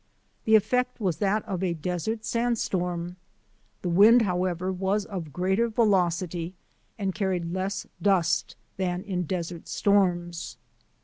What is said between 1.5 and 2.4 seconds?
a des ert